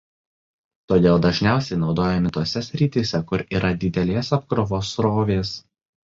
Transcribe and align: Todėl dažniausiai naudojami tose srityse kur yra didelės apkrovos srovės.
Todėl 0.91 1.19
dažniausiai 1.25 1.77
naudojami 1.81 2.31
tose 2.37 2.63
srityse 2.67 3.19
kur 3.31 3.43
yra 3.59 3.69
didelės 3.83 4.31
apkrovos 4.39 4.89
srovės. 4.97 5.53